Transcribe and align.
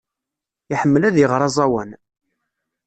Iḥemmel 0.73 1.03
ad 1.03 1.15
iɣer 1.23 1.41
aẓawan. 1.47 1.89